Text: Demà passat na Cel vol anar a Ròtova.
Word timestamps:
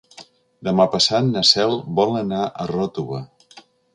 Demà 0.67 0.87
passat 0.93 1.27
na 1.33 1.43
Cel 1.51 1.77
vol 2.01 2.17
anar 2.23 2.41
a 2.63 2.67
Ròtova. 2.75 3.23